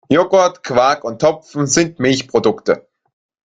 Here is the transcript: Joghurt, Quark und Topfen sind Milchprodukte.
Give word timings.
Joghurt, 0.09 0.63
Quark 0.63 1.03
und 1.03 1.21
Topfen 1.21 1.67
sind 1.67 1.99
Milchprodukte. 1.99 2.87